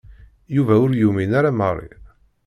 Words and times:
Yuba 0.55 0.73
ur 0.83 0.91
yumin 0.99 1.31
ara 1.39 1.51
Mary. 1.59 1.89